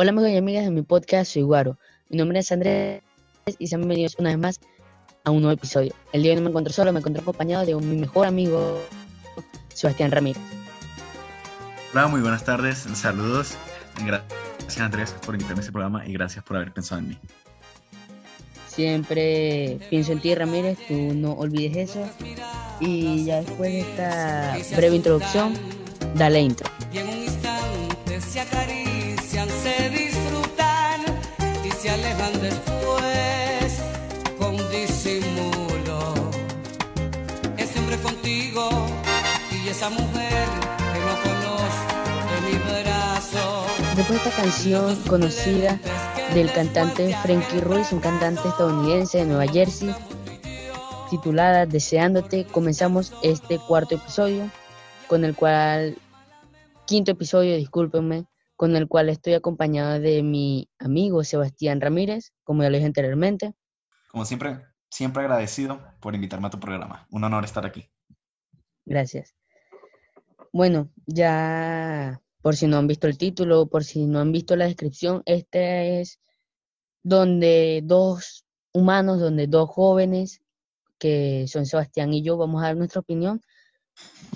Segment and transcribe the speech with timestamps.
[0.00, 1.76] Hola amigos y amigas de mi podcast, soy Guaro.
[2.08, 3.02] Mi nombre es Andrés
[3.58, 4.60] y sean bienvenidos una vez más
[5.24, 5.92] a un nuevo episodio.
[6.12, 8.80] El día de hoy no me encuentro solo, me encuentro acompañado de mi mejor amigo,
[9.74, 10.40] Sebastián Ramírez.
[11.92, 13.56] Hola, muy buenas tardes, saludos.
[14.06, 17.18] Gracias Andrés por invitarme a este programa y gracias por haber pensado en mí.
[18.68, 22.08] Siempre pienso en ti, Ramírez, tú no olvides eso.
[22.78, 25.54] Y ya después de esta breve introducción,
[26.14, 26.70] dale intro.
[26.92, 28.38] Y en un instante se
[31.80, 33.80] se alejan después
[34.36, 36.14] con disimulo.
[37.56, 38.68] Es siempre contigo
[39.52, 40.48] y esa mujer
[40.92, 41.94] que no conozco
[42.32, 43.66] de mi brazo.
[43.94, 45.78] Después de esta canción conocida
[46.34, 49.94] del cantante Frankie Ruiz, un cantante estadounidense de Nueva Jersey,
[51.10, 54.50] titulada Deseándote, comenzamos este cuarto episodio,
[55.06, 55.96] con el cual,
[56.86, 58.24] quinto episodio, discúlpenme,
[58.58, 63.54] con el cual estoy acompañado de mi amigo Sebastián Ramírez, como ya lo dije anteriormente.
[64.10, 67.06] Como siempre, siempre agradecido por invitarme a tu programa.
[67.08, 67.88] Un honor estar aquí.
[68.84, 69.36] Gracias.
[70.52, 74.64] Bueno, ya por si no han visto el título, por si no han visto la
[74.64, 76.18] descripción, este es
[77.04, 80.42] donde dos humanos, donde dos jóvenes,
[80.98, 83.40] que son Sebastián y yo, vamos a dar nuestra opinión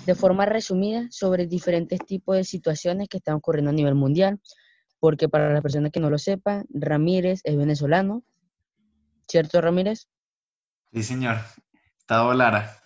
[0.05, 4.39] de forma resumida sobre diferentes tipos de situaciones que están ocurriendo a nivel mundial,
[4.99, 8.23] porque para las personas que no lo sepan, Ramírez es venezolano,
[9.27, 10.07] ¿cierto Ramírez?
[10.91, 11.37] Sí, señor.
[11.99, 12.81] Estado Lara.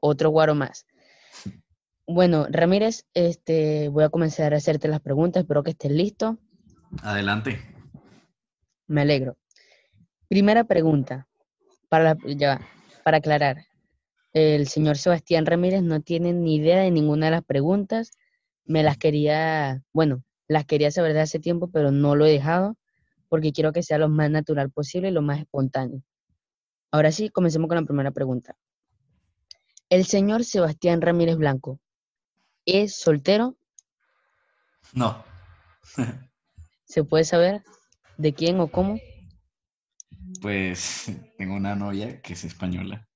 [0.00, 0.86] Otro guaro más.
[2.06, 6.38] Bueno, Ramírez, este, voy a comenzar a hacerte las preguntas, espero que estés listo.
[7.02, 7.60] Adelante.
[8.86, 9.36] Me alegro.
[10.28, 11.26] Primera pregunta,
[11.88, 12.60] para, ya,
[13.02, 13.66] para aclarar.
[14.34, 18.10] El señor Sebastián Ramírez no tiene ni idea de ninguna de las preguntas.
[18.64, 22.76] Me las quería, bueno, las quería saber de hace tiempo, pero no lo he dejado
[23.28, 26.02] porque quiero que sea lo más natural posible y lo más espontáneo.
[26.90, 28.56] Ahora sí, comencemos con la primera pregunta.
[29.88, 31.80] El señor Sebastián Ramírez Blanco,
[32.64, 33.56] ¿es soltero?
[34.92, 35.24] No.
[36.84, 37.62] ¿Se puede saber
[38.16, 38.98] de quién o cómo?
[40.40, 43.08] Pues tengo una novia que es española,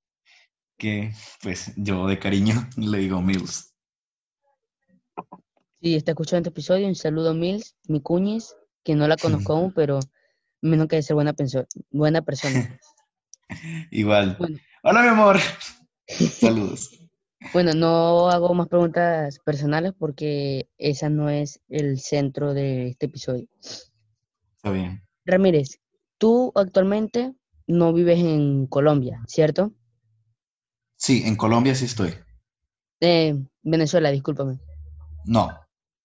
[0.78, 1.12] que
[1.42, 3.74] pues yo de cariño le digo Mills.
[5.80, 6.86] Sí, está escuchando este episodio.
[6.86, 10.00] Un saludo, Mills, mi cuñis, que no la conozco aún, pero
[10.62, 11.34] menos que de ser buena,
[11.90, 12.80] buena persona.
[13.90, 14.36] Igual.
[14.38, 14.58] Bueno.
[14.82, 15.38] Hola, mi amor.
[16.06, 16.98] Saludos.
[17.52, 23.46] Bueno, no hago más preguntas personales porque esa no es el centro de este episodio.
[24.56, 25.02] Está bien.
[25.24, 25.80] Ramírez,
[26.18, 27.34] tú actualmente
[27.66, 29.72] no vives en Colombia, ¿cierto?
[30.98, 32.12] Sí, en Colombia sí estoy.
[33.00, 34.58] Eh, Venezuela, discúlpame.
[35.24, 35.56] No,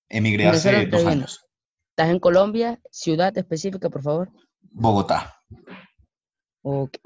[0.08, 1.46] emigré hace dos años.
[1.90, 2.80] ¿Estás en Colombia?
[2.92, 4.32] ¿Ciudad específica, por favor?
[4.62, 5.36] Bogotá.
[6.62, 6.98] Ok.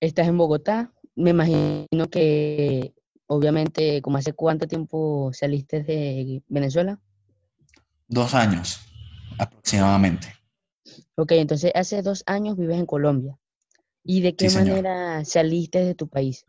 [0.00, 0.90] Estás en Bogotá.
[1.14, 2.94] Me imagino que,
[3.26, 6.98] obviamente, como hace cuánto tiempo saliste de Venezuela?
[8.08, 8.80] Dos años,
[9.38, 10.28] aproximadamente.
[11.16, 13.38] Ok, entonces hace dos años vives en Colombia.
[14.06, 14.82] ¿Y de qué Sí, señor.
[14.82, 16.44] manera saliste de tu país?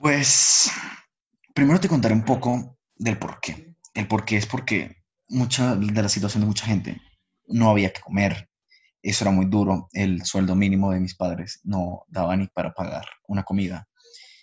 [0.00, 0.70] Pues
[1.54, 3.74] primero te contaré un poco del por qué.
[3.94, 4.96] El por qué es porque
[5.28, 7.00] mucha de la situación de mucha gente
[7.46, 8.48] no había que comer.
[9.02, 9.88] Eso era muy duro.
[9.92, 13.88] El sueldo mínimo de mis padres no daba ni para pagar una comida.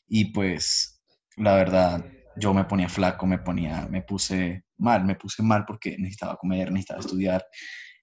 [0.08, 1.02] Y pues
[1.38, 2.06] la verdad,
[2.38, 6.72] yo me ponía flaco, me ponía, me puse mal, me puse mal porque necesitaba comer,
[6.72, 7.46] necesitaba estudiar.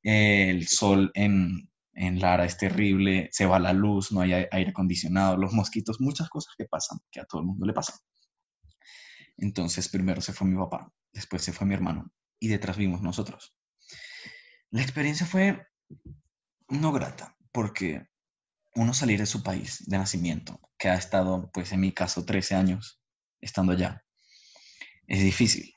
[0.03, 5.37] El sol en, en Lara es terrible, se va la luz, no hay aire acondicionado,
[5.37, 7.97] los mosquitos, muchas cosas que pasan, que a todo el mundo le pasan.
[9.37, 13.55] Entonces, primero se fue mi papá, después se fue mi hermano y detrás vimos nosotros.
[14.71, 15.67] La experiencia fue
[16.69, 18.07] no grata, porque
[18.75, 22.55] uno salir de su país de nacimiento, que ha estado, pues en mi caso, 13
[22.55, 23.01] años
[23.41, 24.03] estando allá,
[25.07, 25.75] es difícil,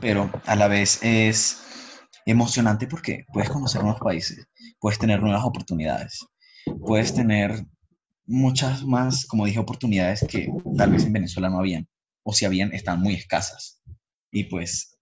[0.00, 1.62] pero a la vez es
[2.24, 4.46] emocionante porque puedes conocer nuevos países,
[4.80, 6.26] puedes tener nuevas oportunidades,
[6.86, 7.64] puedes tener
[8.26, 11.88] muchas más, como dije, oportunidades que tal vez en Venezuela no habían,
[12.22, 13.82] o si habían, están muy escasas.
[14.30, 14.98] Y pues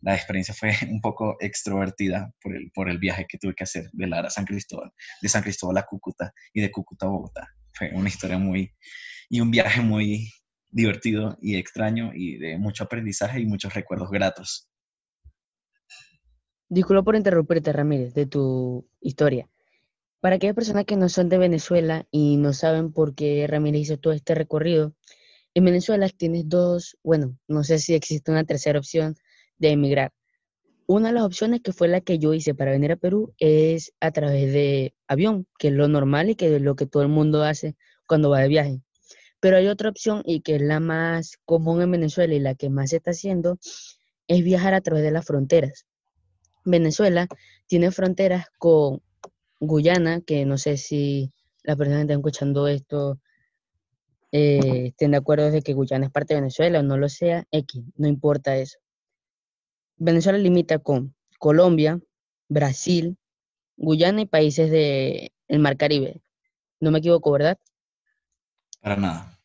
[0.00, 3.88] la experiencia fue un poco extrovertida por el, por el viaje que tuve que hacer
[3.92, 7.48] de Lara a San Cristóbal, de San Cristóbal a Cúcuta y de Cúcuta a Bogotá.
[7.72, 8.72] Fue una historia muy,
[9.28, 10.30] y un viaje muy
[10.70, 14.68] divertido y extraño y de mucho aprendizaje y muchos recuerdos gratos.
[16.68, 19.48] Disculpa por interrumpirte, Ramírez, de tu historia.
[20.20, 23.98] Para aquellas personas que no son de Venezuela y no saben por qué Ramírez hizo
[23.98, 24.94] todo este recorrido,
[25.54, 29.16] En Venezuela tienes dos, bueno, no sé si existe una tercera opción
[29.58, 30.12] de emigrar.
[30.86, 33.92] Una de las opciones que fue la que yo hice para venir a Perú es
[34.00, 37.08] a través de avión, que es lo normal y que es lo que todo el
[37.08, 37.76] mundo hace
[38.06, 38.82] cuando va de viaje.
[39.40, 42.68] Pero hay otra opción y que es la más común en Venezuela y la que
[42.68, 43.58] más se está haciendo,
[44.28, 45.86] es viajar a través de las fronteras.
[46.66, 47.28] Venezuela
[47.66, 49.00] tiene fronteras con
[49.60, 51.32] Guyana, que no sé si
[51.62, 53.18] las personas que están escuchando esto
[54.32, 57.46] eh, estén de acuerdo de que Guyana es parte de Venezuela o no lo sea,
[57.50, 58.78] X, no importa eso.
[59.96, 62.00] Venezuela limita con Colombia,
[62.48, 63.16] Brasil,
[63.76, 66.20] Guyana y países del Mar Caribe.
[66.80, 67.58] No me equivoco, ¿verdad?
[68.80, 69.38] Para nada.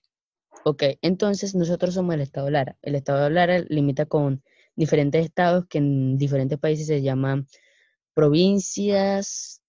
[0.63, 2.77] Ok, entonces nosotros somos el estado Lara.
[2.81, 4.43] El estado Lara limita con
[4.81, 7.45] diferentes estados que en diferentes países se llaman
[8.15, 9.61] provincias.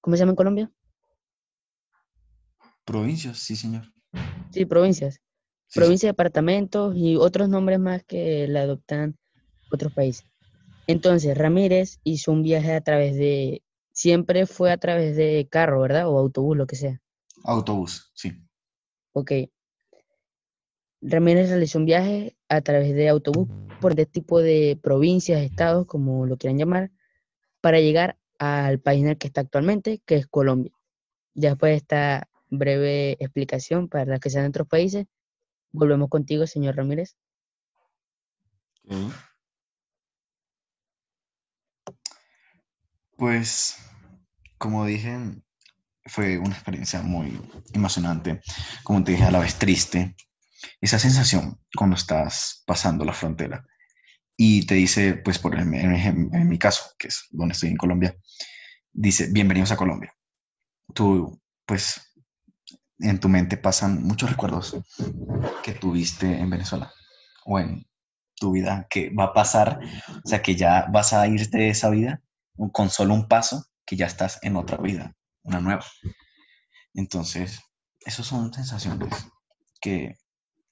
[0.00, 0.72] ¿Cómo se llama en Colombia?
[2.84, 3.84] Provincias, sí, señor.
[4.50, 5.14] Sí, provincias.
[5.14, 5.20] Sí,
[5.68, 5.80] sí.
[5.80, 9.16] Provincias, departamentos y otros nombres más que la adoptan
[9.70, 10.26] otros países.
[10.88, 16.08] Entonces, Ramírez hizo un viaje a través de, siempre fue a través de carro, ¿verdad?
[16.08, 17.00] O autobús, lo que sea.
[17.44, 18.32] Autobús, sí.
[19.12, 19.30] Ok.
[21.08, 23.48] Ramírez realizó un viaje a través de autobús
[23.80, 26.90] por este tipo de provincias, estados, como lo quieran llamar,
[27.60, 30.72] para llegar al país en el que está actualmente, que es Colombia.
[31.34, 35.06] Después de esta breve explicación para las que sean de otros países,
[35.70, 37.16] volvemos contigo, señor Ramírez.
[43.16, 43.76] Pues,
[44.58, 45.16] como dije,
[46.04, 47.40] fue una experiencia muy
[47.72, 48.40] emocionante,
[48.82, 50.16] como te dije, a la vez triste.
[50.80, 53.64] Esa sensación cuando estás pasando la frontera
[54.36, 58.16] y te dice, pues por en, mi caso, que es donde estoy en Colombia,
[58.92, 60.14] dice, bienvenidos a Colombia.
[60.92, 62.14] Tú, pues,
[62.98, 64.76] en tu mente pasan muchos recuerdos
[65.62, 66.92] que tuviste en Venezuela
[67.44, 67.86] o en
[68.34, 69.80] tu vida que va a pasar,
[70.24, 72.22] o sea, que ya vas a irte de esa vida
[72.72, 75.84] con solo un paso, que ya estás en otra vida, una nueva.
[76.94, 77.60] Entonces,
[78.00, 79.28] esas son sensaciones
[79.80, 80.16] que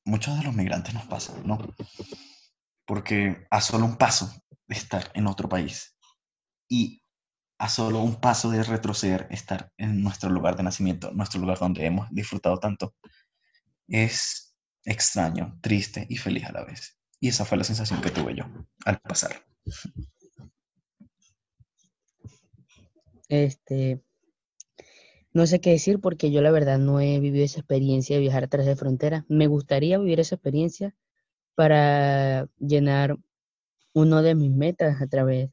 [0.05, 1.59] muchos de los migrantes nos pasan, ¿no?
[2.87, 4.33] Porque a solo un paso
[4.67, 5.97] de estar en otro país
[6.69, 7.03] y
[7.59, 11.87] a solo un paso de retroceder, estar en nuestro lugar de nacimiento, nuestro lugar donde
[11.87, 12.95] hemos disfrutado tanto,
[13.89, 14.55] es
[14.85, 16.99] extraño, triste y feliz a la vez.
[17.21, 18.45] Y esa fue la sensación que tuve yo
[18.85, 19.45] al pasar.
[23.29, 24.05] Este,
[25.35, 28.45] no sé qué decir porque yo la verdad no he vivido esa experiencia de viajar
[28.45, 29.25] a través de fronteras.
[29.29, 30.95] Me gustaría vivir esa experiencia
[31.57, 33.19] para llenar
[33.93, 35.51] uno de mis metas a través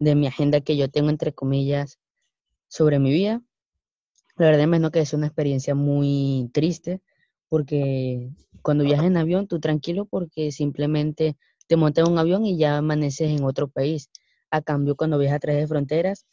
[0.00, 2.00] de mi agenda que yo tengo, entre comillas,
[2.68, 3.42] sobre mi vida.
[4.36, 7.00] La verdad me imagino que es una experiencia muy triste
[7.48, 8.30] porque
[8.62, 11.36] cuando viajas en avión, tú tranquilo porque simplemente
[11.68, 14.10] te montas en un avión y ya amaneces en otro país.
[14.50, 16.26] A cambio, cuando viajas a través de fronteras,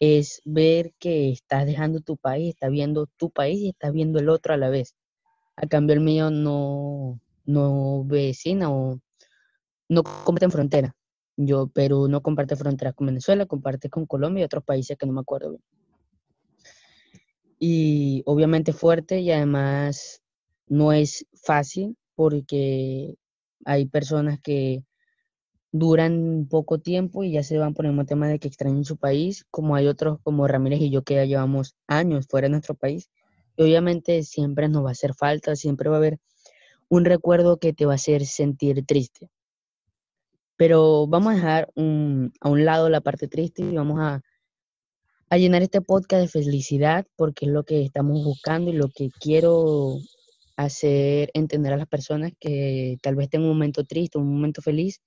[0.00, 4.30] es ver que estás dejando tu país, estás viendo tu país y estás viendo el
[4.30, 4.96] otro a la vez.
[5.56, 8.98] A cambio, el mío no, no vecina o
[9.88, 10.96] no comparten frontera.
[11.36, 15.12] Yo, Perú no comparte fronteras con Venezuela, comparte con Colombia y otros países que no
[15.12, 15.62] me acuerdo bien.
[17.58, 20.22] Y obviamente fuerte y además
[20.66, 23.16] no es fácil porque
[23.66, 24.82] hay personas que
[25.72, 28.96] duran poco tiempo y ya se van por el mismo tema de que extrañan su
[28.96, 32.74] país, como hay otros como Ramírez y yo que ya llevamos años fuera de nuestro
[32.74, 33.10] país.
[33.56, 36.18] Y obviamente siempre nos va a hacer falta, siempre va a haber
[36.88, 39.30] un recuerdo que te va a hacer sentir triste.
[40.56, 44.22] Pero vamos a dejar a un lado la parte triste y vamos a,
[45.30, 49.10] a llenar este podcast de felicidad porque es lo que estamos buscando y lo que
[49.20, 49.96] quiero
[50.56, 55.00] hacer entender a las personas que tal vez tengan un momento triste, un momento feliz,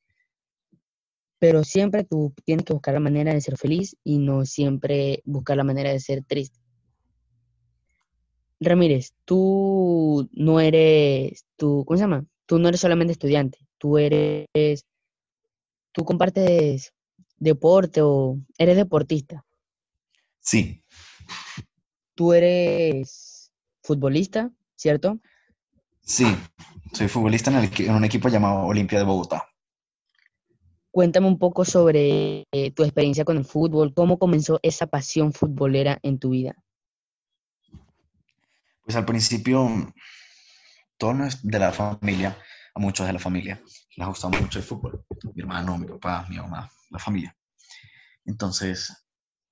[1.43, 5.57] pero siempre tú tienes que buscar la manera de ser feliz y no siempre buscar
[5.57, 6.57] la manera de ser triste.
[8.61, 12.25] Ramírez, tú no eres, tú, ¿cómo se llama?
[12.45, 14.85] Tú no eres solamente estudiante, tú eres,
[15.91, 16.93] tú compartes
[17.35, 19.43] deporte o eres deportista,
[20.39, 20.81] Sí,
[22.15, 25.19] tú eres futbolista, ¿cierto?
[26.03, 26.25] sí.
[26.93, 29.52] Soy futbolista en, el en un equipo llamado Olimpia de Bogotá.
[30.93, 35.97] Cuéntame un poco sobre eh, tu experiencia con el fútbol, cómo comenzó esa pasión futbolera
[36.03, 36.53] en tu vida.
[38.83, 39.91] Pues al principio,
[40.99, 42.37] todos de la familia,
[42.75, 43.59] a muchos de la familia,
[43.97, 45.03] les gustaba mucho el fútbol.
[45.33, 47.35] Mi hermano, mi papá, mi mamá, la familia.
[48.25, 48.95] Entonces,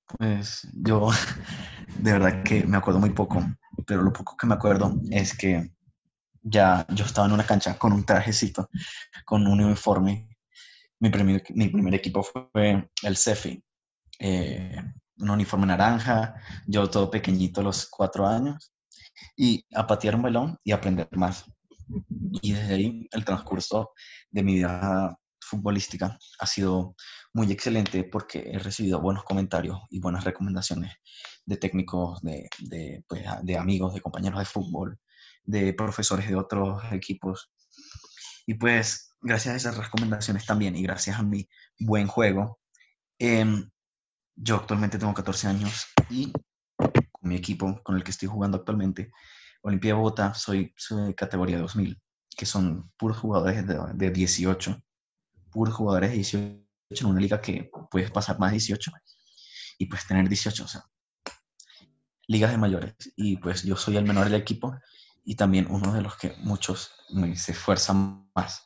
[0.06, 1.10] pues yo
[1.98, 3.44] de verdad que me acuerdo muy poco,
[3.84, 5.72] pero lo poco que me acuerdo es que
[6.40, 8.70] ya yo estaba en una cancha con un trajecito,
[9.24, 10.28] con un uniforme.
[11.02, 13.60] Mi primer, mi primer equipo fue el CEFI,
[14.20, 14.80] eh,
[15.18, 16.36] un uniforme naranja,
[16.68, 18.72] yo todo pequeñito a los cuatro años,
[19.36, 21.44] y a patear un balón y aprender más.
[22.40, 23.90] Y desde ahí el transcurso
[24.30, 26.94] de mi vida futbolística ha sido
[27.34, 30.92] muy excelente porque he recibido buenos comentarios y buenas recomendaciones
[31.44, 35.00] de técnicos, de, de, pues, de amigos, de compañeros de fútbol,
[35.42, 37.50] de profesores de otros equipos.
[38.46, 42.58] Y pues gracias a esas recomendaciones también y gracias a mi buen juego,
[43.18, 43.44] eh,
[44.34, 46.32] yo actualmente tengo 14 años y
[46.76, 49.12] con mi equipo con el que estoy jugando actualmente,
[49.62, 52.00] Olimpia Bogotá, soy, soy categoría 2000,
[52.36, 54.82] que son puros jugadores de, de 18,
[55.50, 58.90] puros jugadores de 18 en una liga que puedes pasar más de 18
[59.78, 60.84] y pues tener 18, o sea,
[62.26, 62.94] ligas de mayores.
[63.16, 64.76] Y pues yo soy el menor del equipo
[65.24, 66.90] y también uno de los que muchos
[67.34, 68.64] se esfuerzan más.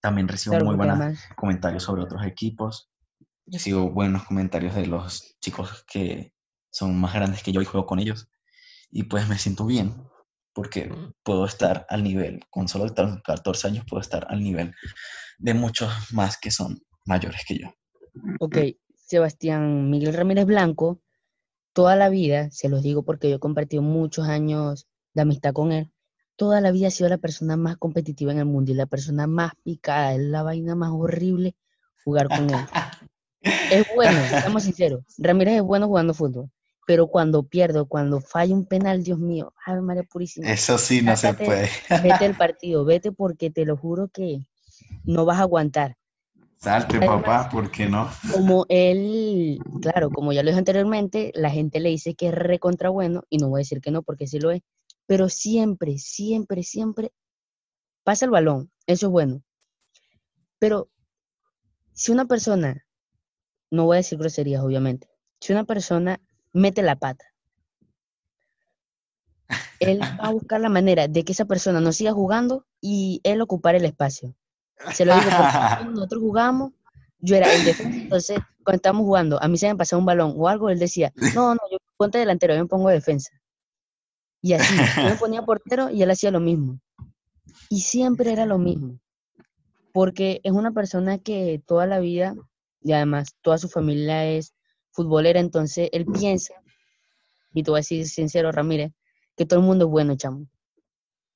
[0.00, 2.90] También recibo muy buenos comentarios sobre otros equipos.
[3.46, 6.34] Recibo buenos comentarios de los chicos que
[6.70, 8.28] son más grandes que yo y juego con ellos.
[8.90, 9.94] Y pues me siento bien
[10.52, 14.74] porque puedo estar al nivel, con solo estar 14 años puedo estar al nivel
[15.38, 17.68] de muchos más que son mayores que yo.
[18.40, 18.56] ok,
[18.94, 21.00] Sebastián Miguel Ramírez Blanco,
[21.72, 25.72] toda la vida, se los digo porque yo he compartido muchos años de amistad con
[25.72, 25.90] él,
[26.36, 29.26] toda la vida ha sido la persona más competitiva en el mundo y la persona
[29.26, 31.56] más picada, es la vaina más horrible
[32.04, 32.56] jugar con él.
[33.70, 36.50] Es bueno, seamos sinceros, Ramírez es bueno jugando fútbol,
[36.88, 41.16] pero cuando pierdo, cuando falla un penal, Dios mío, Ave María Purísima, Eso sí, no
[41.16, 41.68] se puede.
[42.02, 44.40] vete del partido, vete porque te lo juro que
[45.04, 45.96] no vas a aguantar.
[46.56, 48.10] Salte, Además, papá, ¿por qué no?
[48.32, 52.88] como él, claro, como ya lo dije anteriormente, la gente le dice que es recontra
[52.88, 54.62] bueno, y no voy a decir que no, porque sí lo es,
[55.08, 57.12] pero siempre, siempre, siempre
[58.04, 59.42] pasa el balón, eso es bueno.
[60.58, 60.90] Pero
[61.94, 62.84] si una persona,
[63.70, 65.08] no voy a decir groserías, obviamente,
[65.40, 66.20] si una persona
[66.52, 67.24] mete la pata,
[69.80, 73.40] él va a buscar la manera de que esa persona no siga jugando y él
[73.40, 74.34] ocupar el espacio.
[74.92, 76.72] Se lo digo porque nosotros jugamos,
[77.18, 80.34] yo era el defensa, entonces cuando estábamos jugando, a mí se me pasaba un balón
[80.36, 83.32] o algo, él decía, no, no, yo ponte delantero, yo me pongo de defensa.
[84.40, 86.80] Y así, yo me ponía portero y él hacía lo mismo.
[87.70, 88.98] Y siempre era lo mismo,
[89.92, 92.34] porque es una persona que toda la vida,
[92.82, 94.54] y además toda su familia es
[94.92, 96.54] futbolera, entonces él piensa,
[97.52, 98.92] y te voy a decir sincero, Ramírez,
[99.36, 100.46] que todo el mundo es bueno, chamo.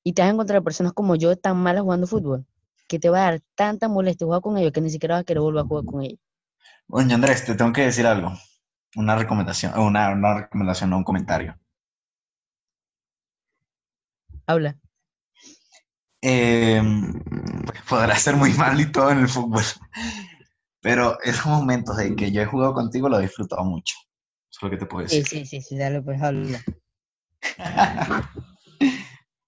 [0.04, 2.47] Y te vas a encontrar personas como yo tan malas jugando fútbol,
[2.88, 5.25] que te va a dar tanta molestia jugar con ellos que ni siquiera vas a
[5.25, 6.21] querer volver a jugar con ellos.
[6.88, 8.32] Bueno, Andrés, te tengo que decir algo.
[8.97, 11.56] Una recomendación, una, una recomendación, no un comentario.
[14.46, 14.78] Habla.
[16.22, 16.80] Eh,
[17.88, 19.62] podrá ser muy mal y todo en el fútbol,
[20.80, 23.94] pero esos momentos de que yo he jugado contigo lo he disfrutado mucho.
[24.50, 25.25] Eso es lo que te puedo Sí, decir.
[25.25, 26.61] sí, sí, sí, dale, pues habla.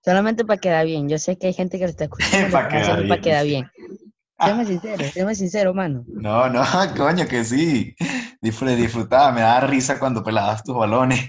[0.04, 1.08] Solamente para quedar bien.
[1.08, 3.44] Yo sé que hay gente que lo está escuchando, Pa' pero quedar para bien, quedar
[3.44, 3.48] sí.
[3.48, 3.66] bien.
[4.38, 6.04] Séme sincero, séme sincero, mano.
[6.06, 6.62] No, no,
[6.96, 7.94] coño, que sí.
[8.42, 11.20] Disfr- Disfrutaba, me daba risa cuando pelabas tus balones,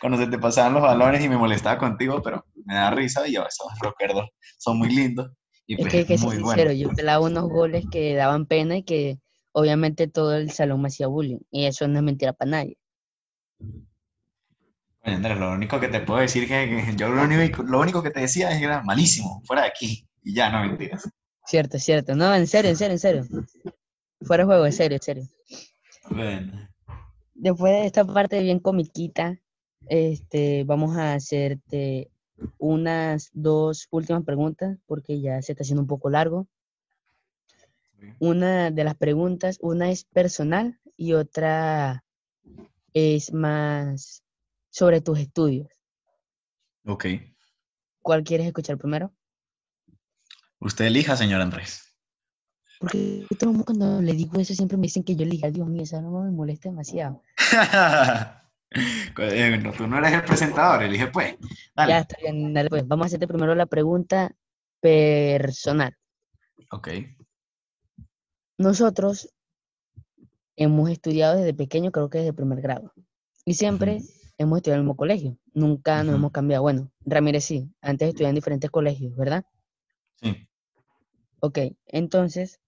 [0.00, 3.32] cuando se te pasaban los balones y me molestaba contigo, pero me da risa y
[3.32, 5.30] yo, esos recuerdos son muy lindos
[5.66, 6.78] y Es pues que que muy sincero, buenos.
[6.78, 9.18] yo pelaba unos goles que daban pena y que
[9.52, 11.40] obviamente todo el salón me hacía bullying.
[11.50, 12.78] Y eso no es mentira para nadie.
[15.02, 17.80] Oye, Andrés, lo único que te puedo decir es que que yo lo único, lo
[17.80, 21.08] único que te decía es que era malísimo, fuera de aquí, y ya, no mentiras.
[21.46, 22.14] Cierto, cierto.
[22.14, 23.24] No, en serio, en serio, en serio.
[24.20, 25.24] Fuera de juego, en serio, en serio.
[26.10, 26.68] Bueno,
[27.34, 29.38] Después de esta parte bien comiquita,
[29.88, 32.10] este, vamos a hacerte
[32.58, 36.46] unas dos últimas preguntas porque ya se está haciendo un poco largo.
[38.20, 42.04] Una de las preguntas, una es personal y otra
[42.92, 44.22] es más
[44.70, 45.68] sobre tus estudios.
[46.84, 47.06] ok.
[48.00, 49.12] ¿Cuál quieres escuchar primero?
[50.60, 51.94] Usted elija, señor Andrés.
[52.80, 55.50] Porque todo el mundo cuando le digo eso siempre me dicen que yo elija.
[55.50, 57.22] Dios mío, eso no me molesta demasiado.
[58.70, 61.36] Eh, tú no eres el presentador, elige pues.
[61.74, 61.92] Dale.
[61.92, 62.86] Ya está bien, dale pues.
[62.86, 64.34] Vamos a hacerte primero la pregunta
[64.80, 65.96] personal.
[66.70, 66.88] Ok.
[68.58, 69.32] Nosotros
[70.56, 72.92] hemos estudiado desde pequeño, creo que desde primer grado.
[73.44, 74.02] Y siempre
[74.36, 75.38] hemos estudiado en el mismo colegio.
[75.54, 76.62] Nunca nos hemos cambiado.
[76.62, 79.44] Bueno, Ramírez sí, antes estudiaba en diferentes colegios, ¿verdad?
[80.20, 80.48] Sí.
[81.40, 82.60] Ok, entonces,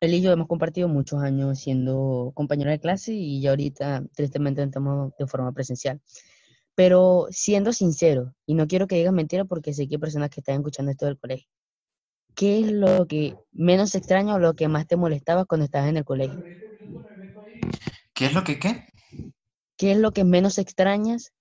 [0.00, 4.62] él y yo hemos compartido muchos años siendo compañeros de clase y ya ahorita tristemente
[4.62, 6.00] estamos de forma presencial.
[6.74, 10.40] Pero siendo sincero, y no quiero que digas mentira porque sé que hay personas que
[10.40, 11.48] están escuchando esto del colegio.
[12.34, 15.98] ¿Qué es lo que menos extraña o lo que más te molestaba cuando estabas en
[15.98, 16.44] el colegio?
[18.14, 18.86] ¿Qué es lo que qué?
[19.78, 21.32] ¿Qué es lo que menos extrañas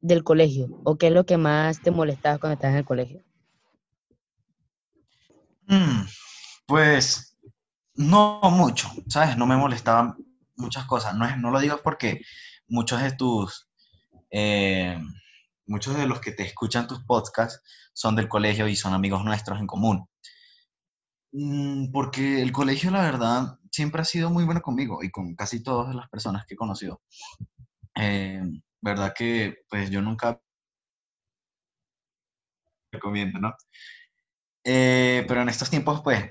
[0.00, 0.72] del colegio?
[0.84, 3.24] ¿O qué es lo que más te molestaba cuando estabas en el colegio?
[5.68, 6.06] Mm,
[6.66, 7.29] pues
[7.94, 9.36] no mucho, ¿sabes?
[9.36, 10.16] No me molestaban
[10.56, 11.14] muchas cosas.
[11.16, 12.22] No, es, no lo digo porque
[12.68, 13.68] muchos de tus,
[14.30, 14.98] eh,
[15.66, 19.58] muchos de los que te escuchan tus podcasts son del colegio y son amigos nuestros
[19.60, 20.06] en común.
[21.32, 25.62] Mm, porque el colegio, la verdad, siempre ha sido muy bueno conmigo y con casi
[25.62, 27.00] todas las personas que he conocido.
[27.96, 28.42] Eh,
[28.80, 30.40] verdad que, pues yo nunca
[32.92, 33.54] recomiendo, ¿no?
[34.64, 36.30] Eh, pero en estos tiempos, pues,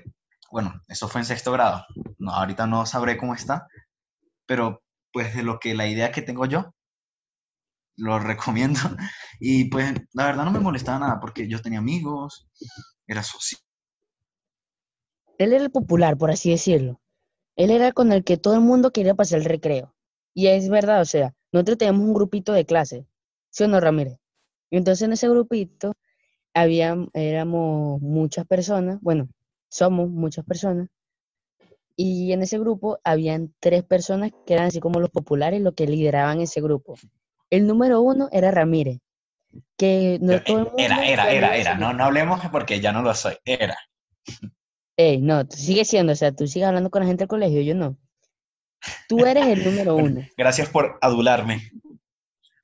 [0.50, 1.84] bueno, eso fue en sexto grado.
[2.18, 3.66] No, ahorita no sabré cómo está,
[4.46, 6.74] pero pues de lo que la idea que tengo yo,
[7.96, 8.80] lo recomiendo.
[9.42, 12.46] Y pues la verdad no me molestaba nada porque yo tenía amigos,
[13.06, 13.60] era social.
[15.38, 17.00] Él era el popular, por así decirlo.
[17.56, 19.94] Él era con el que todo el mundo quería pasar el recreo.
[20.34, 23.06] Y es verdad, o sea, nosotros teníamos un grupito de clase,
[23.48, 24.18] ¿sí o no, Ramírez?
[24.70, 25.94] Y entonces en ese grupito
[26.54, 29.28] había, éramos muchas personas, bueno,
[29.70, 30.88] somos muchas personas,
[31.96, 35.86] y en ese grupo habían tres personas que eran así como los populares, los que
[35.86, 36.96] lideraban ese grupo.
[37.50, 39.00] El número uno era Ramírez,
[39.76, 41.74] que no todo el mundo Era, era, era, era.
[41.74, 43.34] No, no hablemos porque ya no lo soy.
[43.44, 43.76] Era.
[44.96, 47.60] Ey, no, tú sigues siendo, o sea, tú sigues hablando con la gente del colegio,
[47.60, 47.98] yo no.
[49.08, 50.26] Tú eres el número uno.
[50.38, 51.70] Gracias por adularme.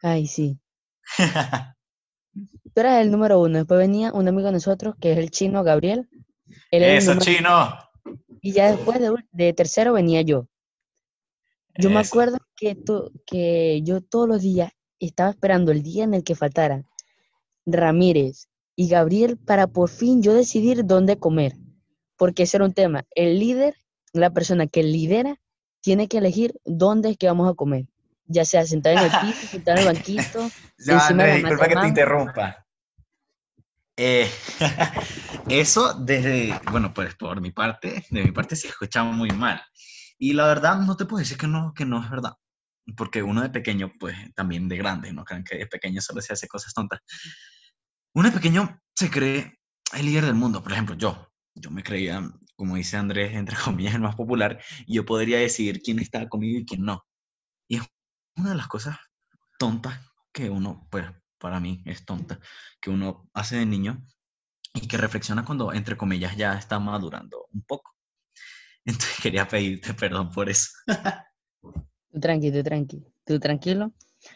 [0.03, 0.59] Ay, sí.
[2.33, 3.59] Tú eras el número uno.
[3.59, 6.09] Después venía un amigo de nosotros, que es el chino Gabriel.
[6.71, 7.79] Él era el Eso, chino.
[8.41, 10.47] Y ya después de, de tercero venía yo.
[11.79, 16.15] Yo me acuerdo que, tú- que yo todos los días estaba esperando el día en
[16.15, 16.87] el que faltaran
[17.67, 21.55] Ramírez y Gabriel para por fin yo decidir dónde comer.
[22.17, 23.05] Porque ese era un tema.
[23.15, 23.75] El líder,
[24.13, 25.39] la persona que lidera,
[25.83, 27.87] tiene que elegir dónde es que vamos a comer.
[28.27, 30.51] Ya sea sentado en el piso, sentado en el banquito.
[30.79, 32.66] Ya, mata disculpa que te interrumpa.
[33.97, 34.31] Eh,
[35.49, 39.63] eso desde, bueno, pues por mi parte, de mi parte se escucha muy mal.
[40.19, 42.35] Y la verdad no te puedo decir que no, que no es verdad.
[42.97, 46.33] Porque uno de pequeño, pues también de grande, no crean que de pequeño solo se
[46.33, 47.01] hace cosas tontas.
[48.15, 49.59] Uno de pequeño se cree
[49.93, 50.63] el líder del mundo.
[50.63, 52.23] Por ejemplo, yo, yo me creía,
[52.55, 56.61] como dice Andrés, entre comillas, el más popular, y yo podría decidir quién estaba conmigo
[56.61, 57.05] y quién no.
[57.69, 57.83] Y es
[58.37, 58.99] una de las cosas
[59.59, 59.99] tontas
[60.33, 61.07] que uno, pues
[61.39, 62.41] para mí es tonta,
[62.81, 64.05] que uno hace de niño
[64.75, 67.93] y que reflexiona cuando, entre comillas, ya está madurando un poco.
[68.85, 70.71] Entonces quería pedirte perdón por eso.
[71.63, 73.93] Tú tranqui, tú tranqui, tú tranquilo.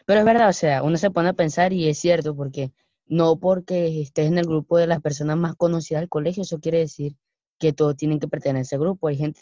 [0.07, 2.73] Pero es verdad, o sea, uno se pone a pensar y es cierto, porque
[3.07, 6.79] no porque estés en el grupo de las personas más conocidas del colegio, eso quiere
[6.79, 7.17] decir
[7.59, 9.09] que todos tienen que pertenecer al grupo.
[9.09, 9.41] Hay gente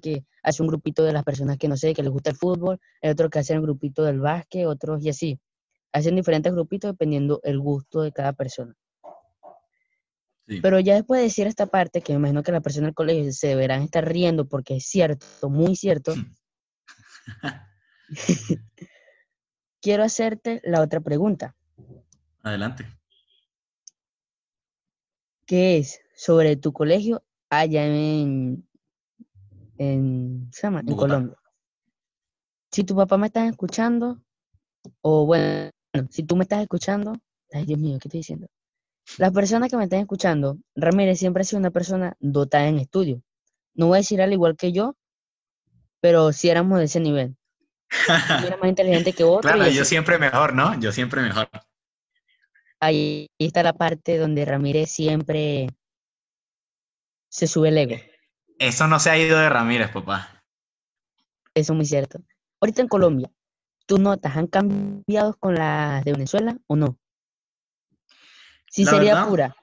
[0.00, 2.80] que hace un grupito de las personas que no sé, que les gusta el fútbol,
[3.02, 5.38] hay otros que hacen el grupito del básquet, otros y así.
[5.92, 8.74] Hacen diferentes grupitos dependiendo el gusto de cada persona.
[10.48, 10.60] Sí.
[10.60, 13.32] Pero ya después de decir esta parte, que me imagino que las personas del colegio
[13.32, 16.14] se deberán estar riendo porque es cierto, muy cierto,
[19.80, 21.54] quiero hacerte la otra pregunta,
[22.42, 22.86] Adelante.
[25.46, 28.68] que es sobre tu colegio allá en,
[29.78, 30.80] en, ¿se llama?
[30.80, 30.96] en.
[30.96, 31.36] Colombia.
[32.70, 34.22] Si tu papá me está escuchando,
[35.02, 35.70] o bueno,
[36.10, 37.14] si tú me estás escuchando,
[37.52, 38.48] ay Dios mío, ¿qué estoy diciendo?
[39.18, 43.22] Las personas que me están escuchando, Ramírez siempre ha sido una persona dotada en estudio.
[43.74, 44.96] No voy a decir al igual que yo,
[46.00, 47.36] pero sí éramos de ese nivel.
[48.08, 49.50] Yo era más inteligente que otro.
[49.50, 49.90] Claro, yo así.
[49.90, 50.78] siempre mejor, ¿no?
[50.80, 51.48] Yo siempre mejor.
[52.80, 55.68] Ahí está la parte donde Ramírez siempre
[57.28, 57.96] se sube el ego.
[58.58, 60.42] Eso no se ha ido de Ramírez, papá.
[61.54, 62.20] Eso es muy cierto.
[62.60, 63.30] Ahorita en Colombia,
[63.86, 66.98] ¿tus notas han cambiado con las de Venezuela o no?
[68.70, 69.56] Si La sería verdad, pura.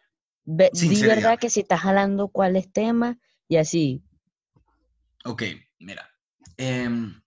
[0.45, 1.15] Di sinceridad.
[1.15, 4.03] verdad que si estás jalando cuáles temas y así.
[5.25, 5.43] Ok,
[5.79, 6.09] mira.
[6.57, 7.21] em,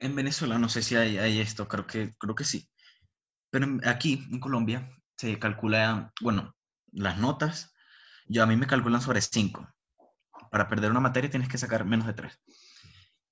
[0.00, 2.68] en Venezuela no sé si hay, hay esto, creo que, creo que sí.
[3.50, 6.54] Pero aquí, en Colombia, se calcula, bueno,
[6.92, 7.74] las notas,
[8.26, 9.68] yo a mí me calculan sobre 5.
[10.50, 12.40] Para perder una materia tienes que sacar menos de 3.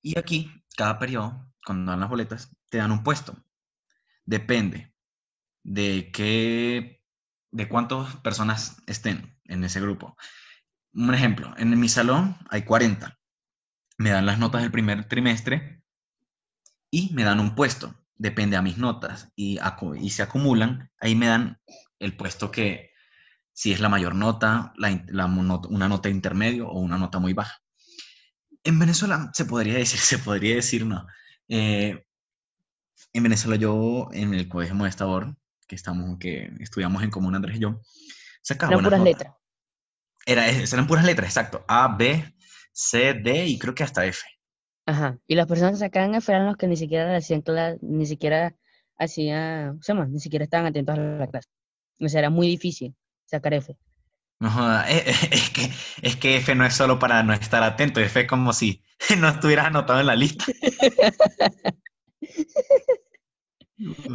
[0.01, 3.35] Y aquí, cada periodo, cuando dan las boletas, te dan un puesto.
[4.25, 4.93] Depende
[5.63, 7.03] de qué,
[7.51, 10.17] de cuántas personas estén en ese grupo.
[10.93, 13.17] Un ejemplo, en mi salón hay 40
[13.97, 15.81] me dan las notas del primer trimestre
[16.91, 17.93] y me dan un puesto.
[18.19, 19.59] depende a mis notas y,
[20.09, 21.59] se acumulan, ahí me dan
[21.99, 22.89] el puesto que
[23.53, 27.59] si es la mayor nota, una nota intermedio o una nota muy baja.
[28.63, 31.05] En Venezuela se podría decir, se podría decir no.
[31.47, 32.06] Eh,
[33.13, 35.35] en Venezuela yo, en el colegio Modestabor,
[35.67, 37.81] que estamos, que estudiamos en común Andrés y yo,
[38.41, 39.13] sacaba Eran puras notas.
[39.13, 39.35] letras.
[40.25, 41.63] Era, eran puras letras, exacto.
[41.67, 42.33] A, B,
[42.71, 44.21] C, D y creo que hasta F.
[44.85, 45.17] Ajá.
[45.27, 48.55] Y las personas que sacaban F eran los que ni siquiera hacían cla- ni siquiera
[48.97, 50.05] hacían, ¿cómo se llama?
[50.07, 51.49] Ni siquiera estaban atentos a la clase.
[51.99, 53.75] O sea, era muy difícil sacar F.
[54.39, 54.49] No
[54.83, 58.21] eh, eh, es que, es que F no es solo para no estar atento, F
[58.21, 58.83] es como si
[59.17, 60.45] no estuvieras anotado en la lista.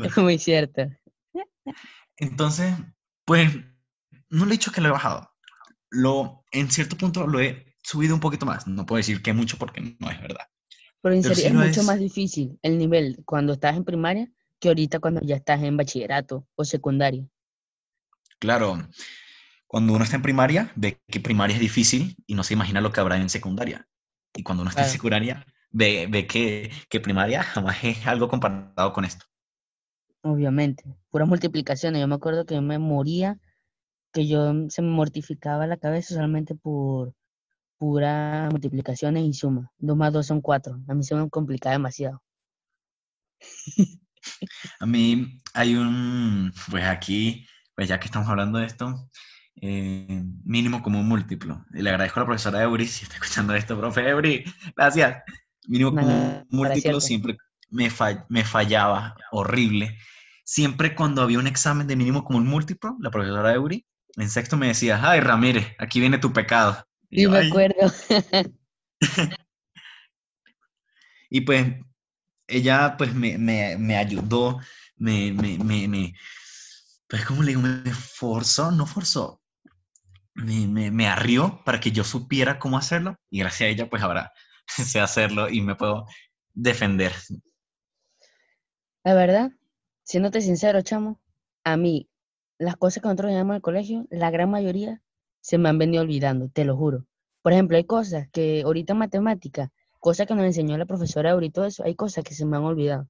[0.05, 0.83] Es muy cierto.
[2.17, 2.75] Entonces,
[3.25, 3.49] pues,
[4.29, 5.31] no le he dicho que lo he bajado.
[5.91, 8.67] Lo, en cierto punto lo he subido un poquito más.
[8.67, 10.47] No puedo decir que mucho porque no es verdad.
[11.01, 11.87] Pero en Pero serio, es mucho es.
[11.87, 16.47] más difícil el nivel cuando estás en primaria que ahorita cuando ya estás en bachillerato
[16.55, 17.27] o secundaria.
[18.39, 18.89] Claro,
[19.67, 22.93] cuando uno está en primaria, ve que primaria es difícil y no se imagina lo
[22.93, 23.89] que habrá en secundaria.
[24.35, 28.93] Y cuando uno está en secundaria, ve, ve que, que primaria jamás es algo comparado
[28.93, 29.27] con esto.
[30.23, 30.85] Obviamente.
[31.11, 32.01] Puras multiplicaciones.
[32.01, 33.39] Yo me acuerdo que yo me moría,
[34.13, 37.15] que yo se me mortificaba la cabeza solamente por
[37.79, 39.69] puras multiplicaciones y sumas.
[39.79, 40.81] Dos más dos son cuatro.
[40.89, 42.23] A mí se me complicaba demasiado.
[44.81, 49.11] A mí hay un, pues aquí, pues ya que estamos hablando de esto,
[49.57, 51.65] eh, mínimo como un múltiplo.
[51.73, 54.45] Y le agradezco a la profesora Eury, si está escuchando esto, profe Eury,
[54.77, 55.23] gracias.
[55.69, 57.37] Mínimo como múltiplo siempre.
[57.71, 57.91] me,
[58.29, 59.97] me fallaba, horrible.
[60.45, 64.57] Siempre cuando había un examen de mínimo como un múltiplo, la profesora Eury, en sexto
[64.57, 66.85] me decía, ay Ramírez, aquí viene tu pecado.
[67.11, 67.49] Y Sí, yo, me "Ay".
[67.49, 67.93] acuerdo.
[71.31, 71.67] Y pues
[72.47, 74.61] ella pues me, me, me ayudó,
[74.97, 76.15] me, me, me, me,
[77.09, 79.43] pues como le digo, me forzó, no forzó,
[80.35, 84.03] me, me, me arrió para que yo supiera cómo hacerlo y gracias a ella pues
[84.03, 84.33] ahora
[84.87, 86.07] sé hacerlo y me puedo
[86.55, 87.13] defender.
[89.05, 89.53] La verdad,
[90.03, 91.21] siéndote sincero, chamo,
[91.65, 92.09] a mí,
[92.59, 95.01] las cosas que nosotros llamamos al colegio, la gran mayoría
[95.41, 97.07] se me han venido olvidando, te lo juro.
[97.43, 101.55] Por ejemplo, hay cosas que ahorita en matemática, cosas que nos enseñó la profesora ahorita,
[101.55, 103.09] todo eso, hay cosas que se me han olvidado.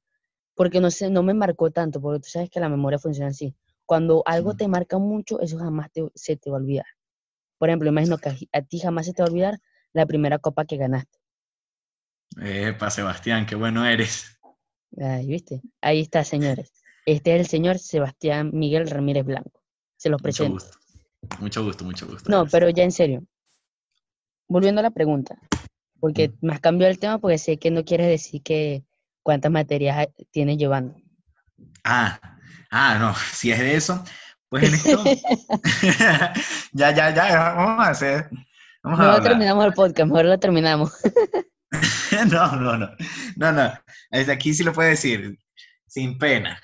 [0.55, 3.55] Porque no sé, no me marcó tanto, porque tú sabes que la memoria funciona así.
[3.87, 4.59] Cuando algo Sí.
[4.59, 6.87] te marca mucho, eso jamás te- se te va a olvidar.
[7.59, 9.61] Por ejemplo, imagino que a ti jamás se te va a olvidar
[9.94, 11.18] la primera copa que ganaste.
[12.40, 14.38] Epa, Sebastián, qué bueno eres.
[15.01, 15.61] Ahí, ¿viste?
[15.81, 16.73] Ahí está, señores.
[17.07, 19.62] Este es el señor Sebastián Miguel Ramírez Blanco.
[19.97, 20.53] Se los Mucho presento.
[20.53, 20.79] gusto.
[21.40, 22.31] Mucho gusto, mucho gusto.
[22.31, 23.25] No, pero ya en serio.
[24.49, 25.37] Volviendo a la pregunta,
[26.01, 26.47] porque Mm.
[26.47, 28.85] me has cambiado el tema porque sé que no quieres decir que
[29.23, 30.97] cuántas materias tienes llevando.
[31.85, 32.21] Ah,
[32.71, 34.05] ah, no, si es de eso,
[34.49, 35.03] pues en esto...
[36.73, 38.29] ya, ya, ya, vamos a hacer...
[38.83, 39.23] Vamos a No hablar.
[39.29, 40.92] terminamos el podcast, mejor lo terminamos.
[42.31, 42.90] No, no, no.
[43.37, 43.72] No, no.
[44.11, 45.38] Desde aquí sí lo puedo decir.
[45.87, 46.61] Sin pena.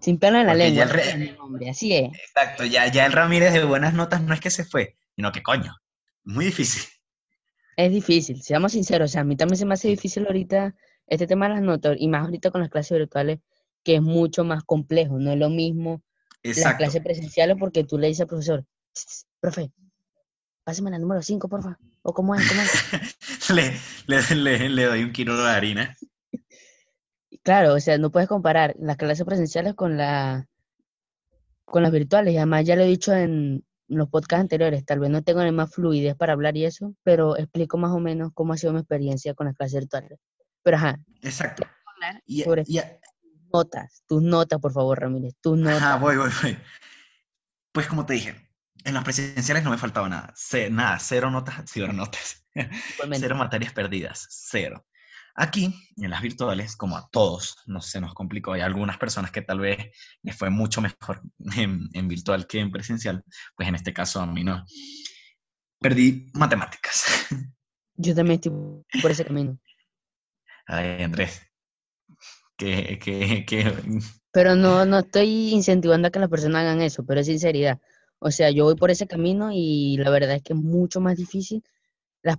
[0.00, 0.84] Sin pena en la Porque lengua.
[0.84, 2.20] el re- así es, así.
[2.24, 2.64] Exacto.
[2.64, 5.76] Ya, ya el Ramírez de buenas notas no es que se fue, sino que coño.
[6.24, 6.82] Muy difícil.
[7.76, 9.10] Es difícil, seamos sinceros.
[9.10, 10.74] O sea, a mí también se me hace difícil ahorita
[11.06, 13.40] este tema de las notas, y más ahorita con las clases virtuales,
[13.84, 15.18] que es mucho más complejo.
[15.18, 16.02] No es lo mismo
[16.42, 16.78] las Exacto.
[16.78, 19.72] clases presenciales porque tú le dices al profesor, "Tss, tss, profe,
[20.64, 21.78] pásame la número 5, porfa.
[22.02, 22.70] O cómo es, cómo es.
[23.54, 23.72] le,
[24.06, 25.96] le, le, le doy un kilo de harina.
[27.42, 30.46] Claro, o sea, no puedes comparar las clases presenciales con la
[31.64, 32.34] con las virtuales.
[32.34, 35.50] Y además ya lo he dicho en los podcasts anteriores, tal vez no tengo la
[35.52, 38.80] más fluidez para hablar y eso, pero explico más o menos cómo ha sido mi
[38.80, 40.18] experiencia con las clases virtuales.
[40.62, 41.64] Pero ajá, Exacto.
[42.26, 42.80] Y, sobre y-
[43.52, 45.82] notas, tus notas, por favor, Ramírez, tus notas.
[45.82, 46.56] ajá, voy, voy, voy.
[47.72, 48.34] Pues como te dije,
[48.84, 50.34] en las presenciales no me faltaba nada.
[50.70, 52.44] Nada, cero notas, cero notas.
[52.52, 54.86] Cero materias perdidas, cero.
[55.34, 58.52] Aquí, en las virtuales, como a todos, no se nos complicó.
[58.52, 59.78] Hay algunas personas que tal vez
[60.22, 61.22] les fue mucho mejor
[61.56, 63.24] en, en virtual que en presencial.
[63.56, 64.64] Pues en este caso a mí no.
[65.80, 67.04] Perdí matemáticas.
[67.94, 68.52] Yo también estoy
[69.00, 69.58] por ese camino.
[70.66, 71.42] Ay, Andrés.
[72.56, 74.00] Que, que, que...
[74.32, 77.80] Pero no, no estoy incentivando a que las personas hagan eso, pero es sinceridad.
[78.20, 81.16] O sea, yo voy por ese camino y la verdad es que es mucho más
[81.16, 81.64] difícil
[82.22, 82.38] las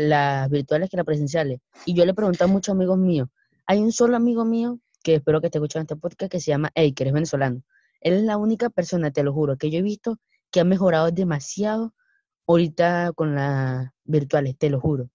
[0.00, 1.60] las virtuales que las presenciales.
[1.86, 3.28] Y yo le pregunté a muchos amigos míos.
[3.66, 6.70] Hay un solo amigo mío que espero que esté escuchando este podcast que se llama
[6.74, 7.62] Eiker, es venezolano.
[8.00, 10.18] Él es la única persona, te lo juro, que yo he visto
[10.50, 11.94] que ha mejorado demasiado
[12.46, 15.08] ahorita con las virtuales, te lo juro.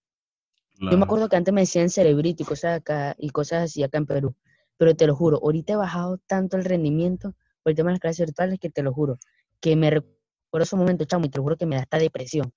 [0.80, 3.98] Yo me acuerdo que antes me decían cerebrito y cosas acá, y cosas así acá
[3.98, 4.34] en Perú.
[4.76, 8.00] pero te lo juro, ahorita he bajado tanto el rendimiento por el tema de las
[8.00, 9.18] clases virtuales que te lo juro,
[9.60, 12.52] que me recuerdo ese momento, chamo, y te juro que me da esta depresión.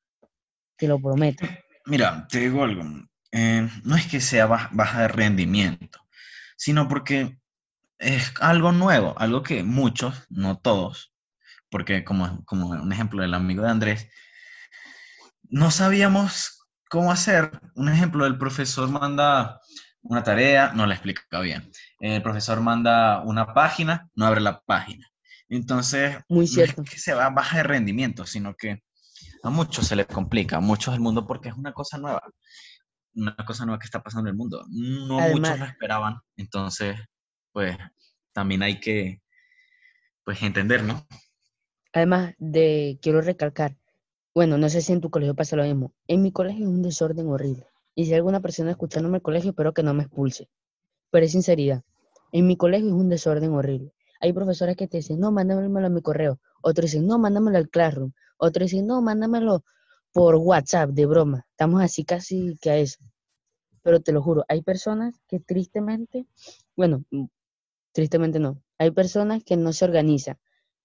[0.77, 1.45] Te lo prometo.
[1.85, 2.83] Mira, te digo algo.
[3.31, 5.99] eh, no es que sea baj- baja de rendimiento,
[6.57, 7.37] sino porque
[7.99, 11.13] es algo nuevo, algo que muchos, no todos,
[11.69, 14.09] porque como, como un ejemplo del amigo de Andrés,
[15.49, 17.51] no sabíamos cómo hacer.
[17.75, 19.59] Un ejemplo, el profesor manda
[20.01, 21.71] una tarea, no la explica bien.
[21.99, 25.10] El profesor manda una página, no abre la página.
[25.51, 26.83] Entonces, Muy no es cierto.
[26.83, 28.83] que se va baja de rendimiento, sino que
[29.43, 32.21] a muchos se les complica, a muchos del mundo, porque es una cosa nueva,
[33.13, 34.63] una cosa nueva que está pasando en el mundo.
[34.69, 36.95] No muchos lo esperaban, entonces,
[37.51, 37.77] pues,
[38.31, 39.21] también hay que,
[40.23, 41.05] pues, entender, ¿no?
[41.91, 43.75] Además de, quiero recalcar,
[44.33, 45.93] bueno, no sé si en tu colegio pasa lo mismo.
[46.07, 47.67] En mi colegio es un desorden horrible.
[47.93, 50.47] Y si hay alguna persona escuchándome el colegio, espero que no me expulse.
[51.09, 51.83] Pero es sinceridad.
[52.31, 53.93] En mi colegio es un desorden horrible.
[54.21, 56.39] Hay profesores que te dicen, no, mándamelo a mi correo.
[56.61, 58.11] Otros dicen, no, mándamelo al Classroom.
[58.37, 59.63] Otros dicen, no, mándamelo
[60.13, 61.45] por WhatsApp, de broma.
[61.51, 62.99] Estamos así casi que a eso.
[63.83, 66.27] Pero te lo juro, hay personas que tristemente,
[66.75, 67.25] bueno, mm,
[67.93, 70.37] tristemente no, hay personas que no se organizan.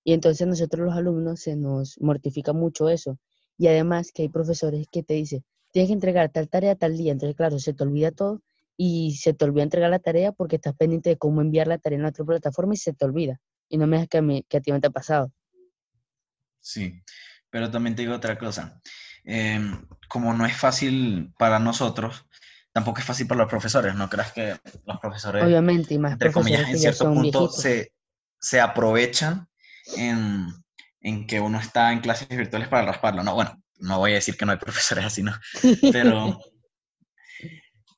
[0.05, 3.18] Y entonces nosotros los alumnos se nos mortifica mucho eso.
[3.59, 7.12] Y además que hay profesores que te dicen, tienes que entregar tal tarea tal día.
[7.12, 8.42] Entonces, claro, se te olvida todo
[8.77, 11.99] y se te olvida entregar la tarea porque estás pendiente de cómo enviar la tarea
[11.99, 13.41] en otra plataforma y se te olvida.
[13.69, 15.33] Y no me digas que a, mí, que a ti no te ha pasado.
[16.61, 17.03] Sí,
[17.51, 18.81] pero también te digo otra cosa.
[19.25, 22.27] Em, como no es fácil para nosotros,
[22.73, 23.95] tampoco es fácil para los profesores.
[23.95, 27.93] No creas que los profesores, Obviamente, y más entre comillas, profesores en cierto punto se,
[28.39, 29.49] se aprovechan
[29.97, 30.47] en,
[31.01, 33.23] en que uno está en clases virtuales para rasparlo.
[33.23, 35.33] No, bueno, no voy a decir que no hay profesores así, ¿no?
[35.93, 36.39] Pero,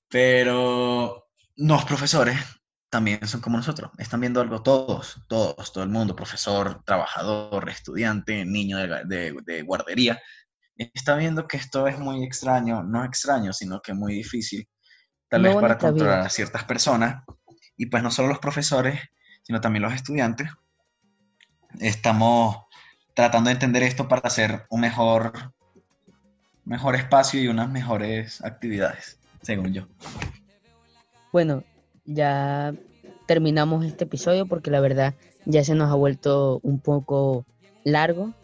[0.08, 2.38] pero los profesores
[2.90, 3.90] también son como nosotros.
[3.98, 9.62] Están viendo algo todos, todos, todo el mundo, profesor, trabajador, estudiante, niño de, de- de
[9.62, 10.20] guardería.
[10.76, 14.68] Está viendo que esto es muy extraño, no extraño, sino que muy difícil,
[15.28, 15.78] tal vez para vida.
[15.78, 17.24] controlar a ciertas personas.
[17.76, 19.00] Y pues no solo los profesores,
[19.42, 20.50] sino también los estudiantes.
[21.80, 22.56] Estamos
[23.14, 25.32] tratando de entender esto para hacer un mejor,
[26.64, 29.18] mejor espacio y unas mejores actividades,
[29.48, 29.88] según yo.
[31.32, 31.64] Bueno,
[32.04, 32.74] ya
[33.26, 35.14] terminamos este episodio porque la verdad
[35.46, 37.46] ya se nos ha vuelto un poco
[37.82, 38.34] largo.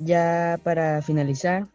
[0.00, 1.68] Ya para finalizar,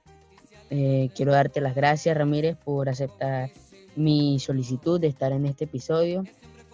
[0.70, 3.50] eh, quiero darte las gracias, Ramírez, por aceptar
[3.96, 6.26] mi solicitud de estar en este episodio.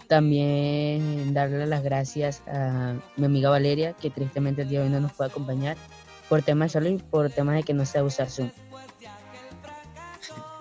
[0.07, 4.99] También darle las gracias a mi amiga Valeria, que tristemente el día de hoy no
[4.99, 5.77] nos puede acompañar
[6.29, 8.49] por temas de salud y por temas de que no sabe usar Zoom.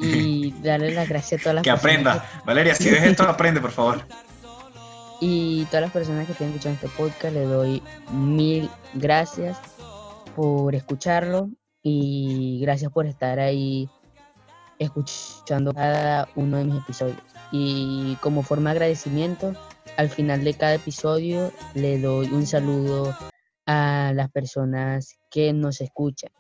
[0.02, 2.42] Y darle las gracias a todas las Que personas aprenda.
[2.44, 4.02] Valeria, si ves esto, aprende, por favor.
[5.24, 9.56] Y todas las personas que estén escuchando este podcast, le doy mil gracias
[10.34, 11.48] por escucharlo
[11.80, 13.88] y gracias por estar ahí
[14.80, 17.18] escuchando cada uno de mis episodios.
[17.52, 19.54] Y como forma de agradecimiento,
[19.96, 23.16] al final de cada episodio le doy un saludo
[23.66, 26.32] a las personas que nos escuchan.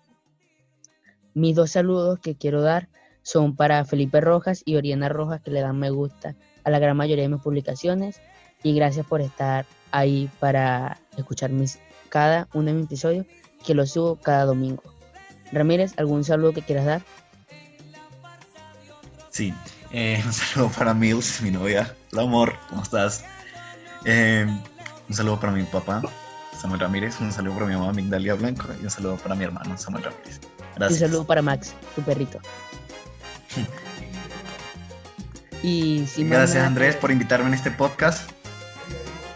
[1.34, 2.88] Mis dos saludos que quiero dar
[3.22, 6.96] son para Felipe Rojas y Oriana Rojas, que le dan me gusta a la gran
[6.96, 8.20] mayoría de mis publicaciones.
[8.62, 13.26] Y gracias por estar ahí para escuchar mis, cada uno de mis episodios,
[13.64, 14.82] que los subo cada domingo.
[15.52, 17.02] Ramírez, ¿algún saludo que quieras dar?
[19.30, 19.52] Sí,
[19.92, 21.94] eh, un saludo para Mills, mi novia.
[22.12, 23.24] Hola, amor, ¿cómo estás?
[24.04, 24.46] Eh,
[25.08, 26.02] un saludo para mi papá,
[26.58, 27.20] Samuel Ramírez.
[27.20, 28.68] Un saludo para mi mamá, Migdalia Blanco.
[28.80, 30.40] Y un saludo para mi hermano, Samuel Ramírez.
[30.42, 31.00] Un Gracias.
[31.00, 32.38] saludo para Max, tu perrito.
[35.62, 38.30] Y más Gracias, Andrés, por invitarme en este podcast.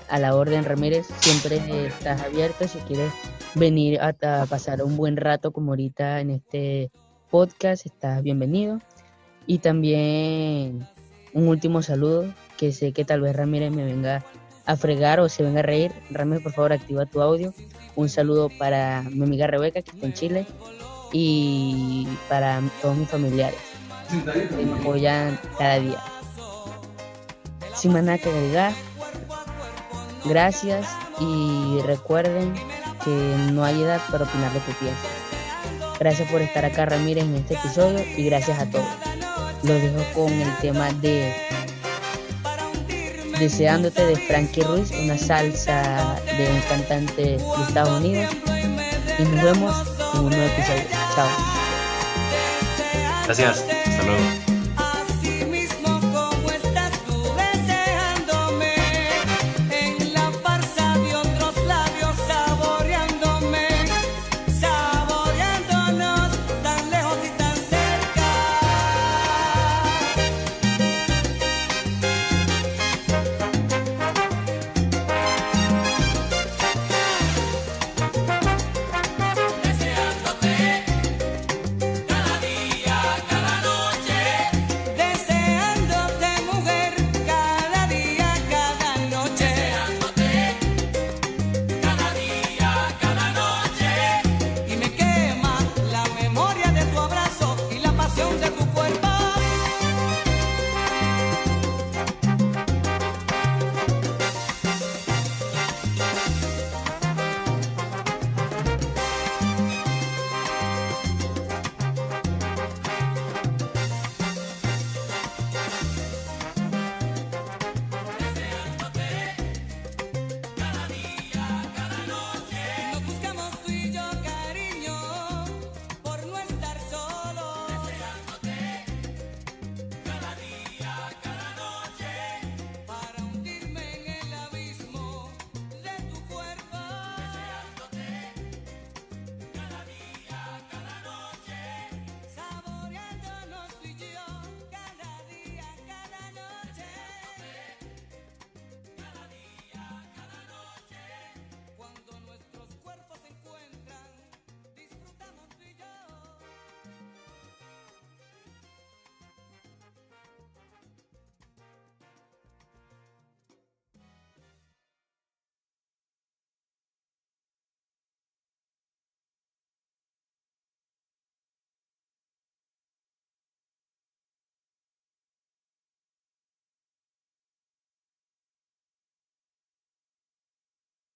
[0.09, 3.12] a la orden Ramírez, siempre estás abierto si quieres
[3.55, 4.12] venir a,
[4.46, 6.90] pasar un buen rato como ahorita en este
[7.31, 8.81] podcast, estás bienvenido.
[9.46, 10.87] Y también
[11.33, 14.24] un último saludo, que sé que tal vez Ramírez me venga
[14.64, 15.92] a fregar o se venga a reír.
[16.11, 17.55] Ramírez, por favor, activa tu audio.
[17.94, 20.46] Un saludo para mi amiga Rebeca, que está en Chile,
[21.12, 23.59] y para todos mis familiares,
[24.12, 26.03] me apoyan cada día.
[27.75, 28.73] Sin más nada que agregar,
[30.25, 30.87] gracias
[31.21, 32.55] y recuerden
[33.05, 33.11] que
[33.53, 35.11] no hay edad para opinar lo que piensan.
[35.99, 38.87] Gracias por estar acá, Ramírez, en este episodio y gracias a todos.
[39.62, 41.35] Los dejo con el tema de
[43.38, 48.35] Deseándote de Frankie Ruiz, una salsa de un cantante de Estados Unidos.
[49.19, 50.85] Y nos vemos en un nuevo episodio.
[51.14, 51.29] Chao.
[53.27, 53.75] Gracias.
[54.07, 54.45] Hasta luego.